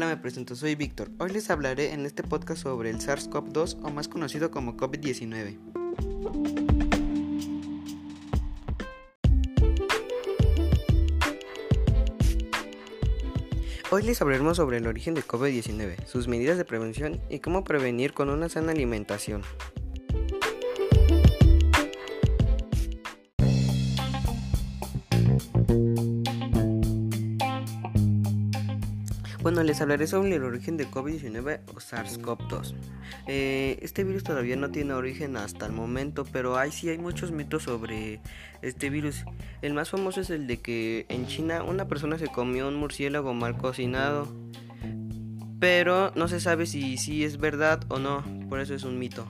[0.00, 1.10] Hola, me presento, soy Víctor.
[1.18, 5.58] Hoy les hablaré en este podcast sobre el SARS-CoV-2 o más conocido como COVID-19.
[13.90, 18.14] Hoy les hablaremos sobre el origen de COVID-19, sus medidas de prevención y cómo prevenir
[18.14, 19.42] con una sana alimentación.
[29.50, 32.72] Bueno, les hablaré sobre el origen de COVID-19 o SARS-CoV-2.
[33.26, 37.32] Eh, este virus todavía no tiene origen hasta el momento, pero hay sí hay muchos
[37.32, 38.20] mitos sobre
[38.62, 39.24] este virus.
[39.60, 43.34] El más famoso es el de que en China una persona se comió un murciélago
[43.34, 44.28] mal cocinado,
[45.58, 49.26] pero no se sabe si, si es verdad o no, por eso es un mito.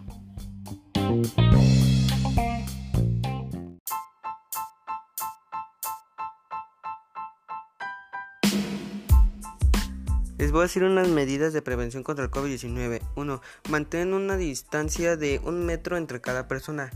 [10.40, 13.02] Les voy a decir unas medidas de prevención contra el COVID-19.
[13.14, 13.42] 1.
[13.68, 16.88] Mantén una distancia de un metro entre cada persona.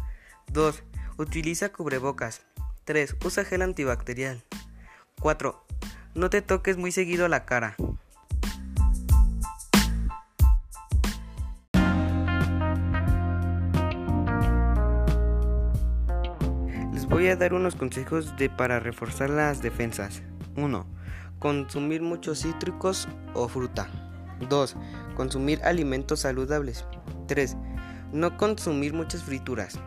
[0.54, 0.82] 2.
[1.18, 2.40] Utiliza cubrebocas.
[2.86, 3.16] 3.
[3.22, 4.42] Usa gel antibacterial.
[5.20, 5.62] 4.
[6.14, 7.76] No te toques muy seguido la cara.
[16.94, 20.22] Les voy a dar unos consejos de para reforzar las defensas.
[20.56, 21.04] 1
[21.44, 23.86] Consumir muchos cítricos o fruta.
[24.48, 24.76] 2.
[25.14, 26.86] Consumir alimentos saludables.
[27.26, 27.58] 3.
[28.14, 29.78] No consumir muchas frituras.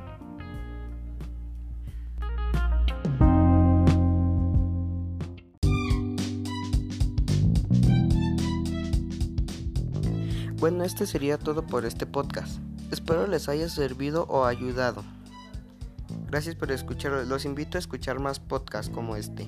[10.59, 12.59] Bueno, este sería todo por este podcast.
[12.91, 15.03] Espero les haya servido o ayudado.
[16.27, 17.25] Gracias por escuchar.
[17.25, 19.47] Los invito a escuchar más podcasts como este.